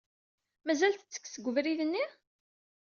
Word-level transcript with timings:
Mazal 0.65 0.93
tettekk 0.95 1.25
seg 1.29 1.47
ubrid-nni? 1.49 2.05